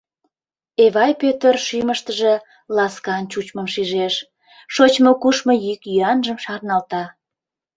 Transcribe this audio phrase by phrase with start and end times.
[0.83, 2.33] Эвай Пӧтыр шӱмыштыжӧ
[2.75, 4.15] ласкан чучмым шижеш,
[4.73, 7.03] шочмо-кушмо йӱк-йӱанжым шарналта.